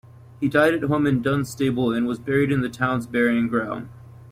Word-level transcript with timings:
He 0.39 0.49
died 0.49 0.73
at 0.73 0.81
home 0.81 1.05
in 1.05 1.21
Dunstable 1.21 1.91
and 1.93 2.07
was 2.07 2.17
buried 2.17 2.51
in 2.51 2.61
the 2.61 2.69
town's 2.69 3.05
burying 3.05 3.47
ground. 3.47 3.87